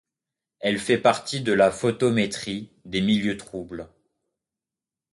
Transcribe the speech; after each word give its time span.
Elle 0.61 0.79
fait 0.79 0.97
partie 0.97 1.41
de 1.41 1.53
la 1.53 1.69
photométrie 1.69 2.71
des 2.85 3.01
milieux 3.01 3.37
troubles. 3.37 3.87